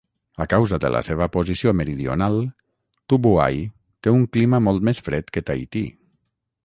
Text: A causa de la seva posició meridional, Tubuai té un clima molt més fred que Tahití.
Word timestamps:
A 0.43 0.45
causa 0.51 0.77
de 0.85 0.89
la 0.93 1.01
seva 1.07 1.27
posició 1.35 1.73
meridional, 1.81 2.39
Tubuai 3.13 3.61
té 4.07 4.15
un 4.17 4.25
clima 4.37 4.65
molt 4.69 4.89
més 4.89 5.03
fred 5.09 5.31
que 5.37 5.45
Tahití. 5.51 5.85